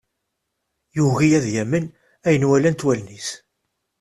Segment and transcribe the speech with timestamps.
[0.97, 1.85] Yugi ad yamen
[2.27, 3.29] ayen walant wallen-is.